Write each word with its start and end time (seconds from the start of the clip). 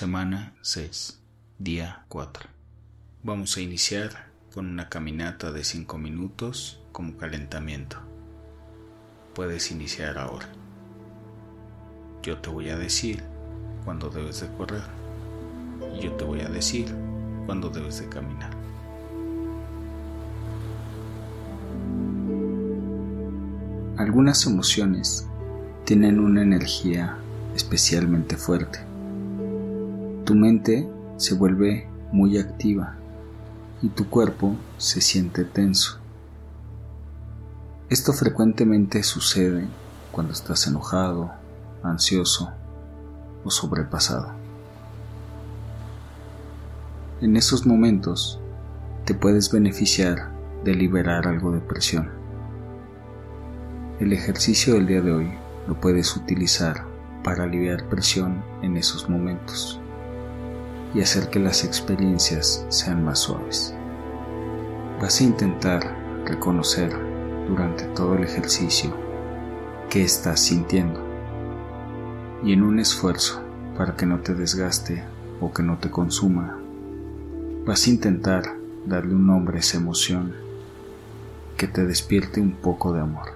Semana 0.00 0.54
6, 0.62 1.20
día 1.58 2.06
4. 2.08 2.48
Vamos 3.22 3.58
a 3.58 3.60
iniciar 3.60 4.30
con 4.54 4.64
una 4.64 4.88
caminata 4.88 5.52
de 5.52 5.62
5 5.62 5.98
minutos 5.98 6.80
como 6.90 7.18
calentamiento. 7.18 7.98
Puedes 9.34 9.70
iniciar 9.70 10.16
ahora. 10.16 10.48
Yo 12.22 12.38
te 12.38 12.48
voy 12.48 12.70
a 12.70 12.78
decir 12.78 13.22
cuándo 13.84 14.08
debes 14.08 14.40
de 14.40 14.48
correr 14.56 14.84
y 15.94 16.04
yo 16.04 16.12
te 16.12 16.24
voy 16.24 16.40
a 16.40 16.48
decir 16.48 16.86
cuándo 17.44 17.68
debes 17.68 18.00
de 18.00 18.08
caminar. 18.08 18.52
Algunas 23.98 24.46
emociones 24.46 25.26
tienen 25.84 26.18
una 26.18 26.40
energía 26.40 27.18
especialmente 27.54 28.38
fuerte 28.38 28.89
tu 30.30 30.36
mente 30.36 30.88
se 31.16 31.34
vuelve 31.34 31.88
muy 32.12 32.38
activa 32.38 32.94
y 33.82 33.88
tu 33.88 34.08
cuerpo 34.08 34.54
se 34.78 35.00
siente 35.00 35.44
tenso. 35.44 35.98
Esto 37.88 38.12
frecuentemente 38.12 39.02
sucede 39.02 39.66
cuando 40.12 40.32
estás 40.32 40.68
enojado, 40.68 41.32
ansioso 41.82 42.52
o 43.42 43.50
sobrepasado. 43.50 44.30
En 47.20 47.36
esos 47.36 47.66
momentos 47.66 48.38
te 49.04 49.14
puedes 49.14 49.50
beneficiar 49.50 50.30
de 50.62 50.76
liberar 50.76 51.26
algo 51.26 51.50
de 51.50 51.58
presión. 51.58 52.08
El 53.98 54.12
ejercicio 54.12 54.74
del 54.74 54.86
día 54.86 55.00
de 55.00 55.10
hoy 55.10 55.32
lo 55.66 55.80
puedes 55.80 56.16
utilizar 56.16 56.84
para 57.24 57.42
aliviar 57.42 57.88
presión 57.88 58.44
en 58.62 58.76
esos 58.76 59.10
momentos 59.10 59.79
y 60.94 61.00
hacer 61.00 61.30
que 61.30 61.38
las 61.38 61.64
experiencias 61.64 62.64
sean 62.68 63.04
más 63.04 63.20
suaves. 63.20 63.74
Vas 65.00 65.20
a 65.20 65.24
intentar 65.24 65.96
reconocer 66.24 66.92
durante 67.48 67.84
todo 67.84 68.14
el 68.14 68.24
ejercicio 68.24 68.94
qué 69.88 70.02
estás 70.02 70.40
sintiendo 70.40 71.00
y 72.42 72.52
en 72.52 72.62
un 72.62 72.78
esfuerzo 72.78 73.42
para 73.76 73.96
que 73.96 74.06
no 74.06 74.20
te 74.20 74.34
desgaste 74.34 75.02
o 75.40 75.52
que 75.52 75.62
no 75.62 75.78
te 75.78 75.90
consuma, 75.90 76.58
vas 77.64 77.86
a 77.86 77.90
intentar 77.90 78.56
darle 78.86 79.14
un 79.14 79.26
nombre 79.26 79.56
a 79.56 79.60
esa 79.60 79.78
emoción 79.78 80.34
que 81.56 81.66
te 81.66 81.84
despierte 81.84 82.40
un 82.40 82.52
poco 82.52 82.92
de 82.92 83.00
amor. 83.00 83.34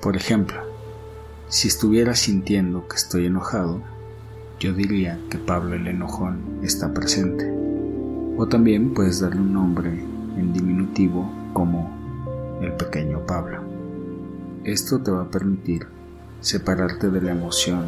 Por 0.00 0.16
ejemplo, 0.16 0.60
si 1.48 1.68
estuviera 1.68 2.14
sintiendo 2.14 2.88
que 2.88 2.96
estoy 2.96 3.26
enojado, 3.26 3.82
yo 4.58 4.72
diría 4.72 5.18
que 5.30 5.38
Pablo 5.38 5.74
el 5.74 5.86
enojón 5.86 6.60
está 6.62 6.92
presente. 6.92 7.50
O 8.36 8.46
también 8.46 8.94
puedes 8.94 9.20
darle 9.20 9.40
un 9.40 9.52
nombre 9.52 9.90
en 9.90 10.52
diminutivo 10.52 11.30
como 11.52 12.58
el 12.60 12.72
pequeño 12.72 13.20
Pablo. 13.26 13.62
Esto 14.64 15.00
te 15.00 15.10
va 15.10 15.22
a 15.22 15.30
permitir 15.30 15.86
separarte 16.40 17.10
de 17.10 17.20
la 17.20 17.32
emoción 17.32 17.84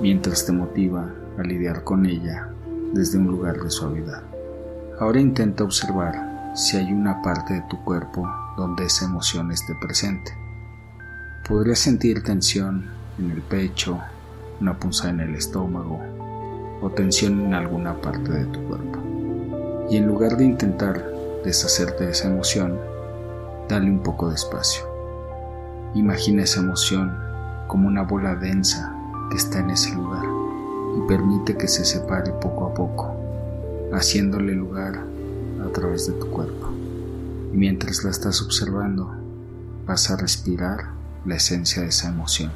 mientras 0.00 0.46
te 0.46 0.52
motiva 0.52 1.12
a 1.38 1.42
lidiar 1.42 1.84
con 1.84 2.06
ella 2.06 2.48
desde 2.92 3.18
un 3.18 3.26
lugar 3.26 3.62
de 3.62 3.70
suavidad. 3.70 4.22
Ahora 4.98 5.20
intenta 5.20 5.64
observar 5.64 6.52
si 6.54 6.76
hay 6.78 6.92
una 6.92 7.20
parte 7.20 7.54
de 7.54 7.64
tu 7.68 7.82
cuerpo 7.84 8.26
donde 8.56 8.86
esa 8.86 9.04
emoción 9.04 9.52
esté 9.52 9.74
presente. 9.74 10.32
Podrías 11.46 11.78
sentir 11.78 12.22
tensión 12.22 12.86
en 13.18 13.30
el 13.30 13.42
pecho, 13.42 14.00
una 14.60 14.78
punzada 14.78 15.10
en 15.10 15.20
el 15.20 15.34
estómago 15.34 16.00
o 16.80 16.90
tensión 16.90 17.40
en 17.40 17.54
alguna 17.54 18.00
parte 18.00 18.32
de 18.32 18.44
tu 18.46 18.60
cuerpo. 18.64 18.98
Y 19.90 19.96
en 19.96 20.06
lugar 20.06 20.36
de 20.36 20.44
intentar 20.44 21.04
deshacerte 21.44 22.04
de 22.04 22.12
esa 22.12 22.28
emoción, 22.28 22.78
dale 23.68 23.90
un 23.90 24.02
poco 24.02 24.28
de 24.28 24.34
espacio. 24.34 24.84
Imagina 25.94 26.42
esa 26.42 26.60
emoción 26.60 27.16
como 27.68 27.88
una 27.88 28.02
bola 28.02 28.34
densa 28.34 28.92
que 29.30 29.36
está 29.36 29.60
en 29.60 29.70
ese 29.70 29.94
lugar 29.94 30.24
y 30.96 31.08
permite 31.08 31.56
que 31.56 31.68
se 31.68 31.84
separe 31.84 32.32
poco 32.32 32.66
a 32.66 32.74
poco, 32.74 33.16
haciéndole 33.92 34.54
lugar 34.54 35.02
a 35.64 35.72
través 35.72 36.06
de 36.06 36.14
tu 36.14 36.28
cuerpo. 36.30 36.68
Y 37.52 37.56
mientras 37.56 38.04
la 38.04 38.10
estás 38.10 38.42
observando, 38.42 39.14
vas 39.86 40.10
a 40.10 40.16
respirar 40.16 40.90
la 41.24 41.36
esencia 41.36 41.82
de 41.82 41.88
esa 41.88 42.08
emoción. 42.08 42.52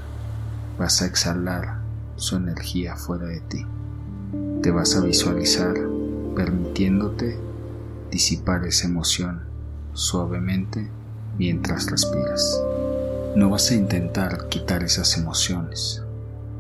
Vas 0.78 1.02
a 1.02 1.06
exhalar 1.06 1.79
su 2.20 2.36
energía 2.36 2.96
fuera 2.96 3.26
de 3.26 3.40
ti. 3.40 3.66
Te 4.62 4.70
vas 4.70 4.94
a 4.94 5.00
visualizar 5.00 5.74
permitiéndote 6.36 7.38
disipar 8.10 8.66
esa 8.66 8.88
emoción 8.88 9.40
suavemente 9.94 10.86
mientras 11.38 11.90
respiras. 11.90 12.60
No 13.34 13.48
vas 13.48 13.70
a 13.70 13.74
intentar 13.74 14.48
quitar 14.48 14.82
esas 14.82 15.16
emociones, 15.16 16.02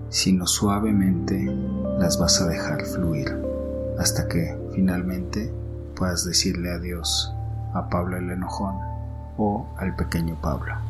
sino 0.08 0.46
suavemente 0.46 1.54
las 1.98 2.18
vas 2.18 2.40
a 2.40 2.48
dejar 2.48 2.86
fluir 2.86 3.36
hasta 3.98 4.28
que 4.28 4.56
finalmente 4.74 5.52
puedas 5.94 6.24
decirle 6.24 6.70
adiós 6.70 7.30
a 7.74 7.90
Pablo 7.90 8.16
el 8.16 8.30
enojón 8.30 8.76
o 9.36 9.68
al 9.76 9.94
pequeño 9.94 10.40
Pablo. 10.40 10.89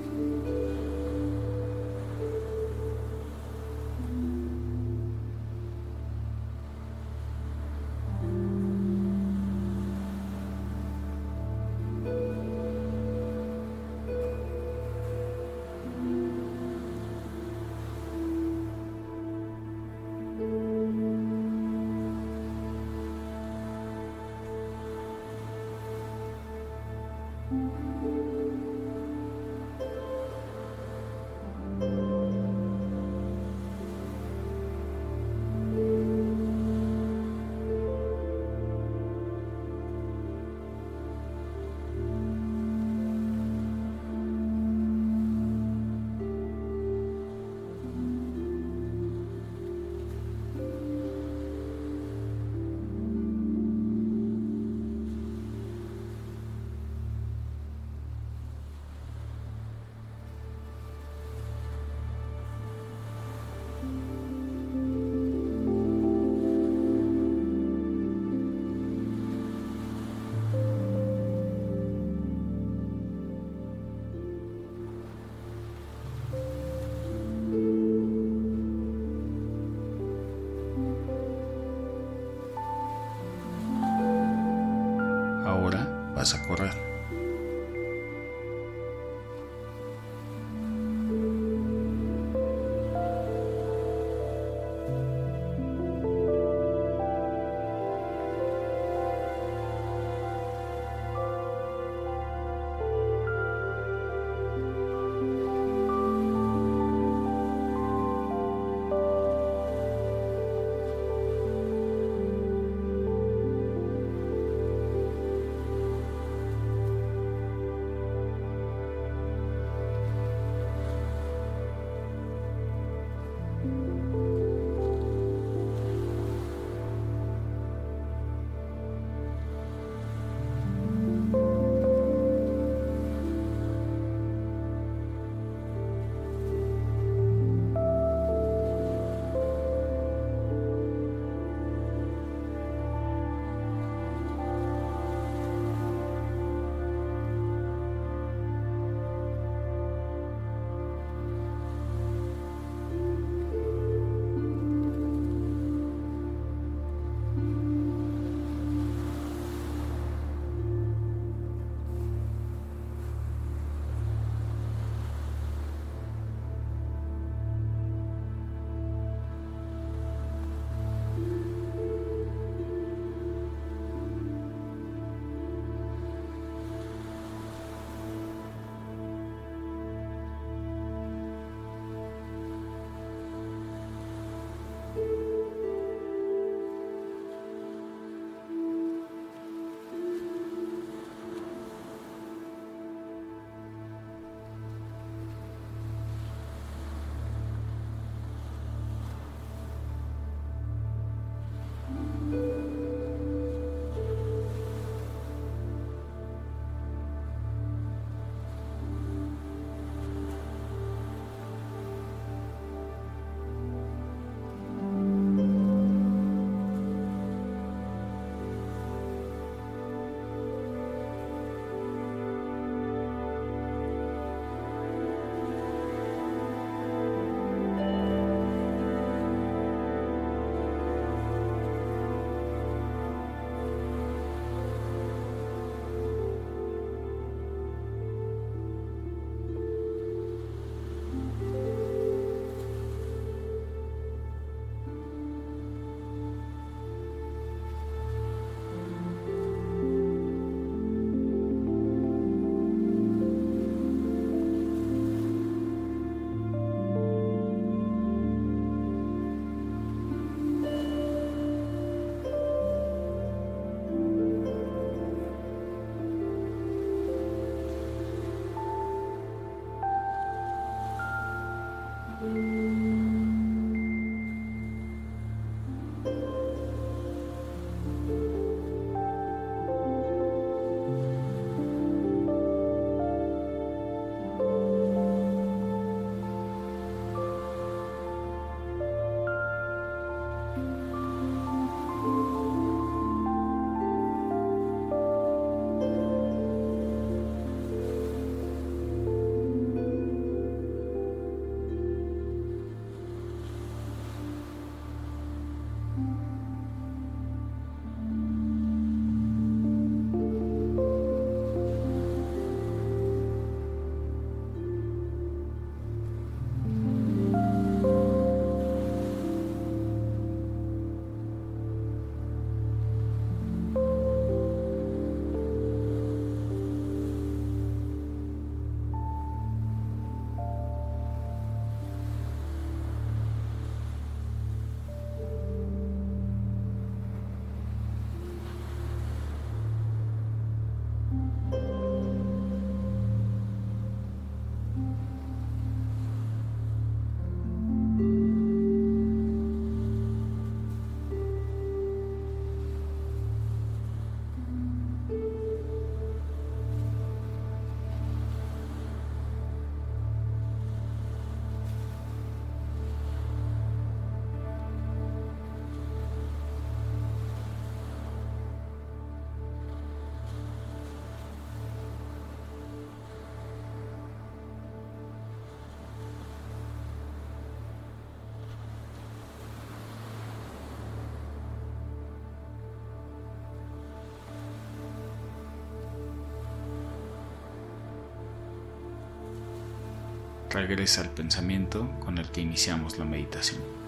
Regresa 390.51 391.01
al 391.01 391.09
pensamiento 391.09 391.89
con 392.01 392.17
el 392.17 392.29
que 392.29 392.41
iniciamos 392.41 392.97
la 392.97 393.05
meditación. 393.05 393.80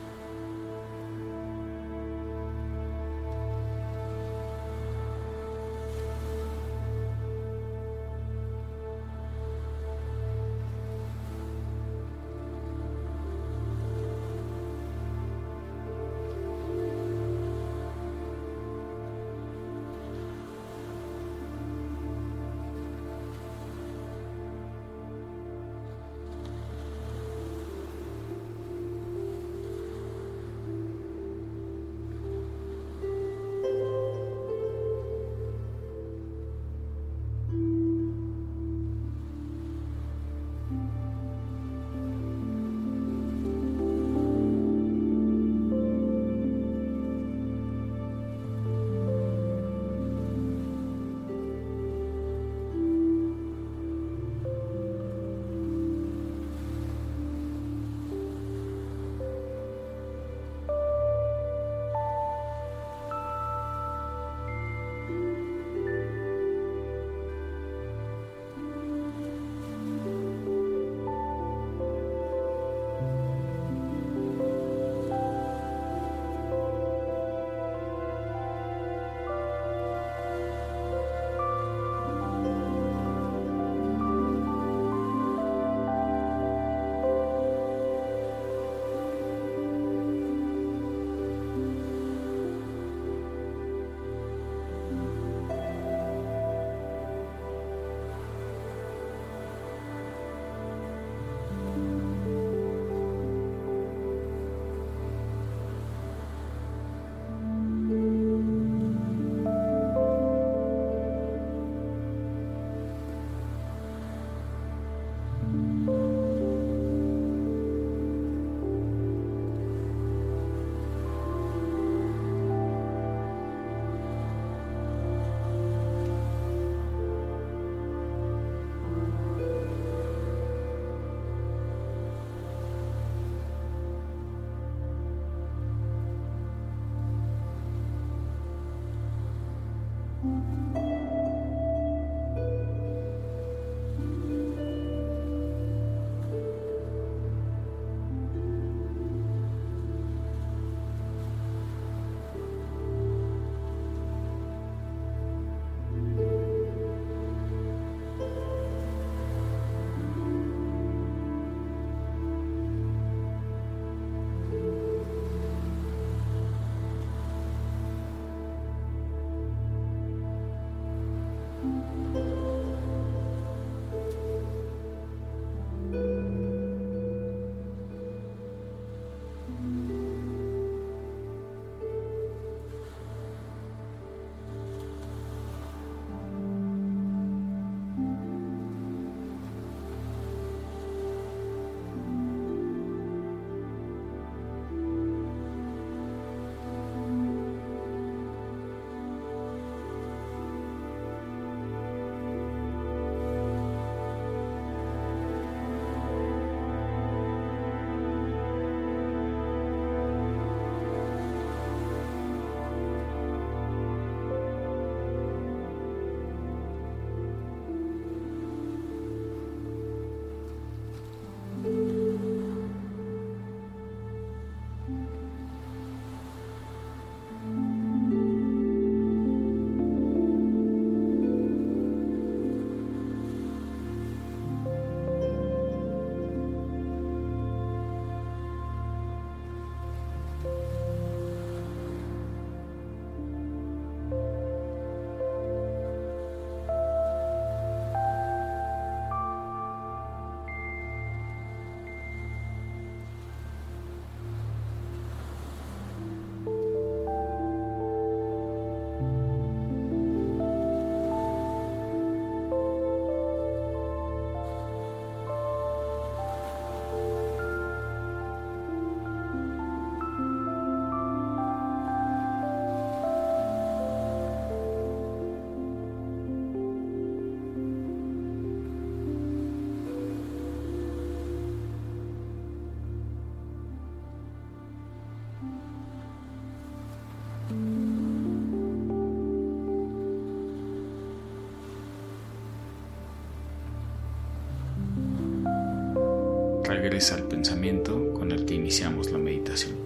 Regresa 296.94 297.16
al 297.16 297.24
pensamiento 297.24 298.14
con 298.14 298.32
el 298.32 298.46
que 298.46 298.54
iniciamos 298.54 299.12
la 299.12 299.18
meditación. 299.18 299.83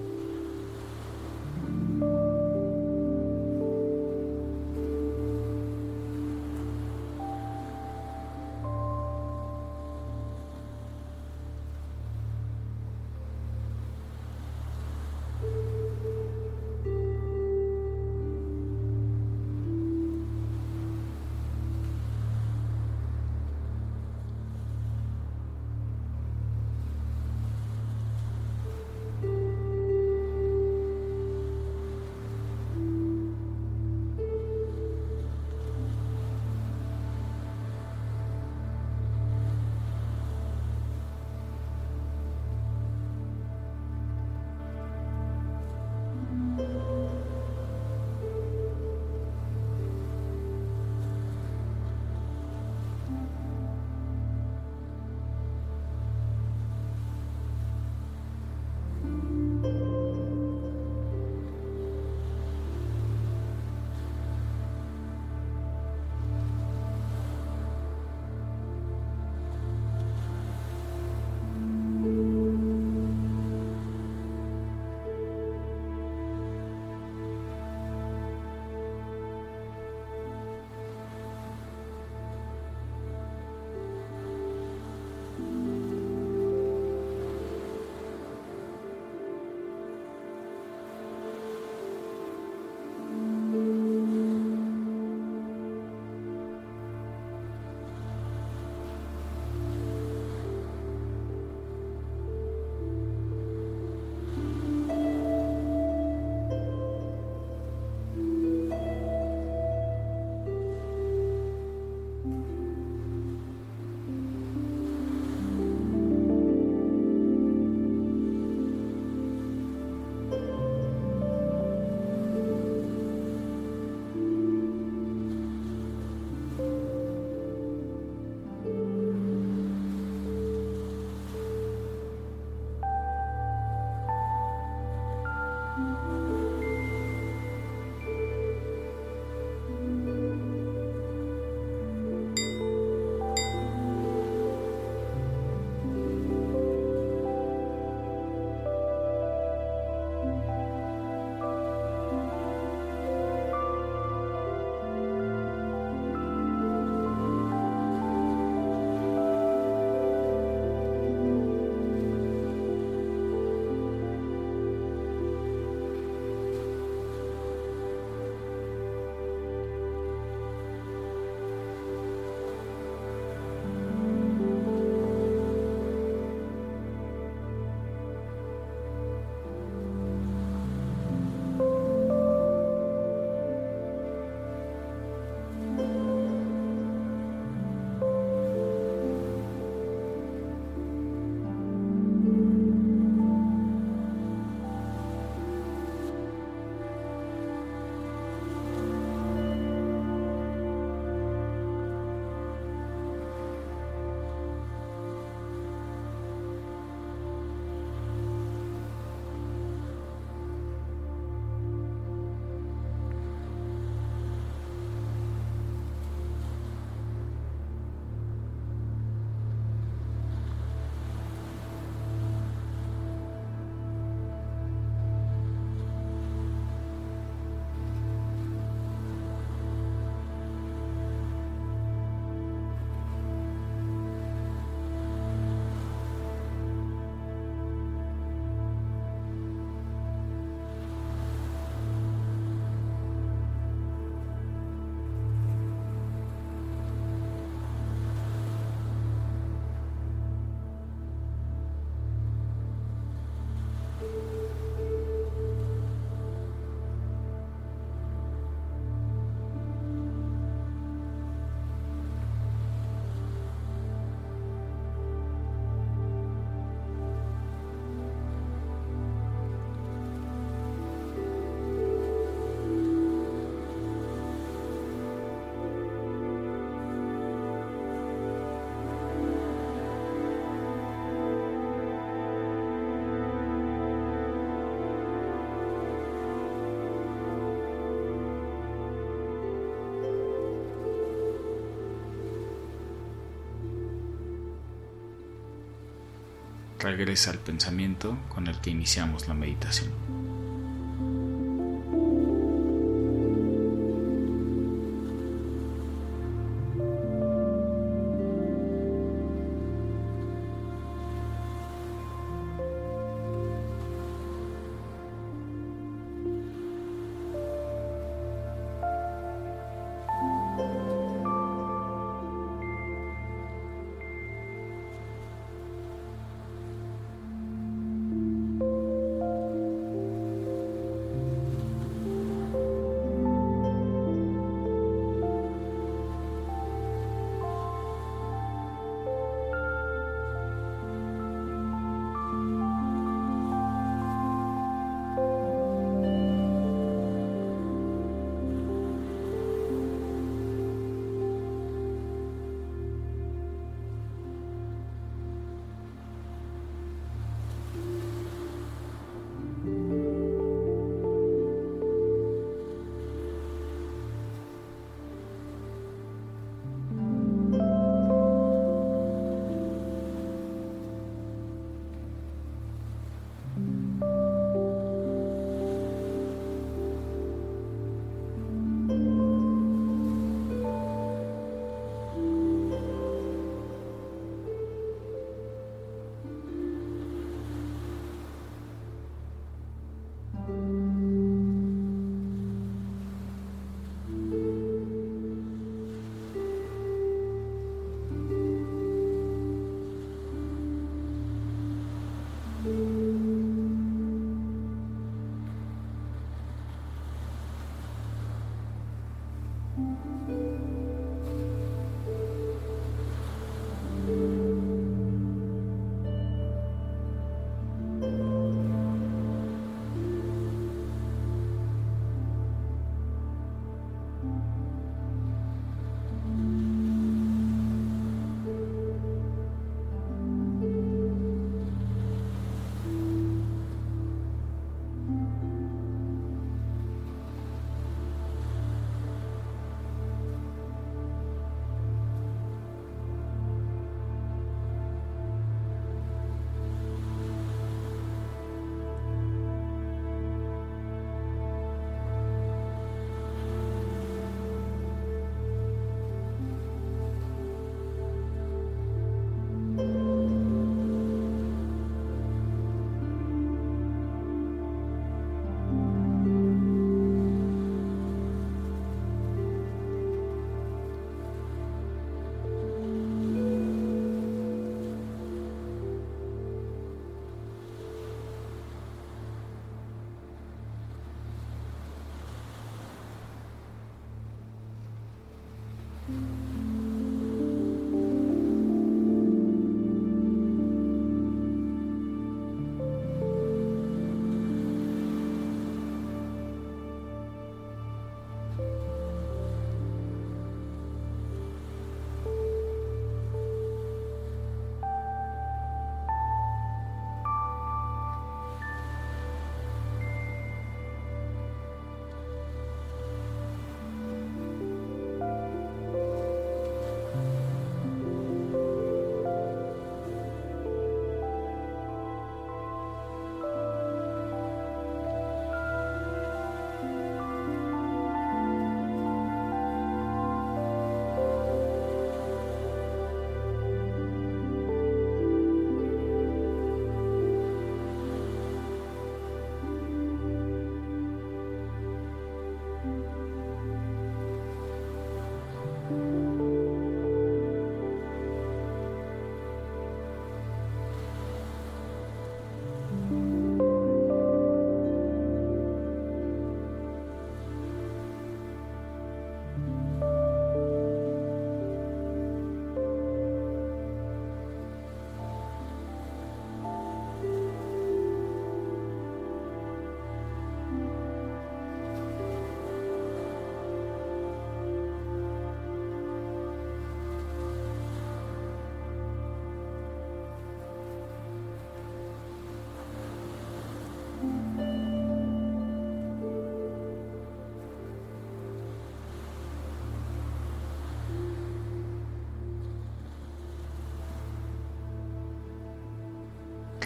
Regresa 296.87 297.31
al 297.31 297.39
pensamiento 297.39 298.17
con 298.29 298.47
el 298.47 298.61
que 298.61 298.69
iniciamos 298.69 299.27
la 299.27 299.33
meditación. 299.33 300.16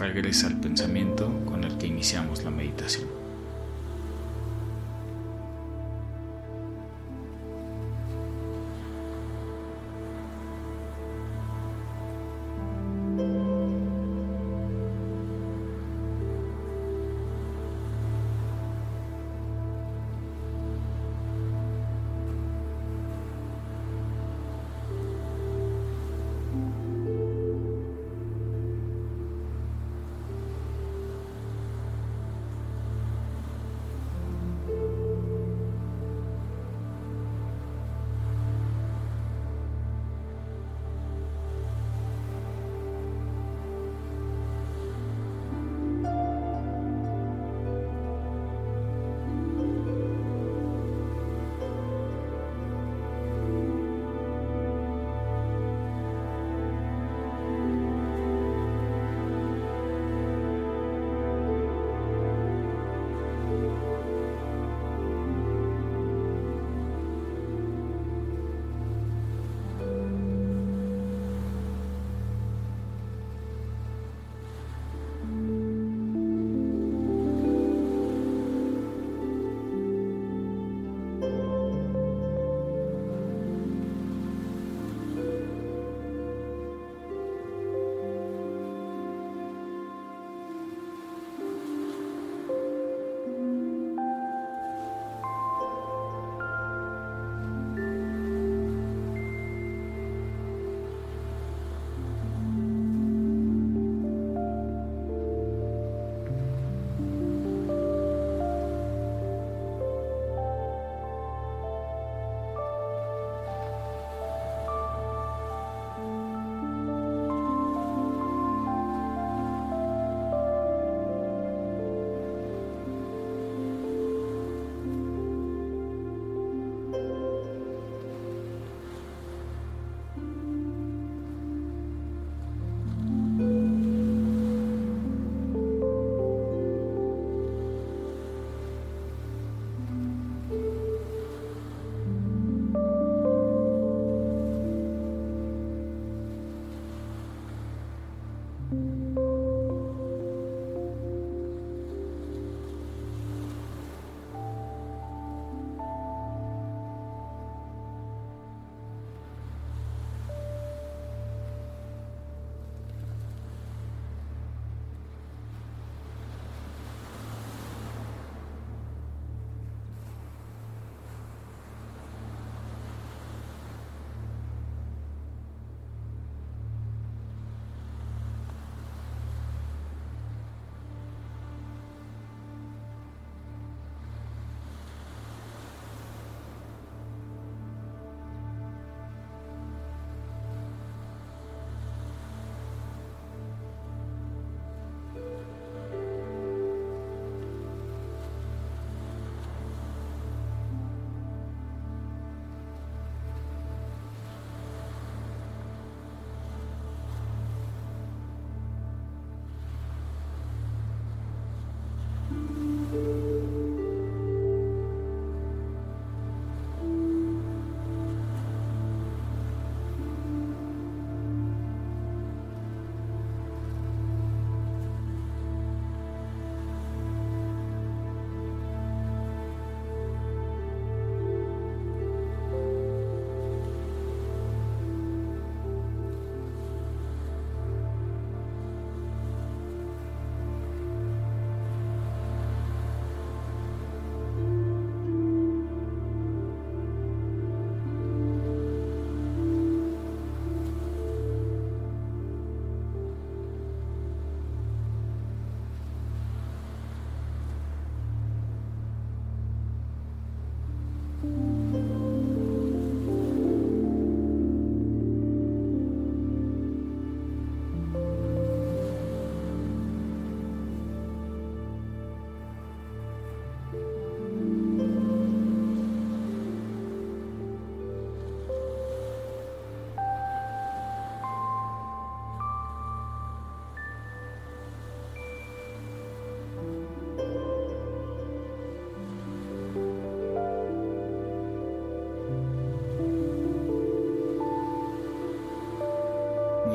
regresa 0.02 0.48
al 0.48 0.58
pensamiento 0.58 1.30
con 1.46 1.62
el 1.62 1.78
que 1.78 1.86
iniciamos 1.86 2.42
la 2.42 2.50
meditación. 2.50 3.21